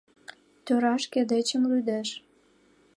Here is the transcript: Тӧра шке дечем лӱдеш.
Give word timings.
Тӧра 0.65 0.93
шке 1.03 1.21
дечем 1.31 1.63
лӱдеш. 1.71 2.09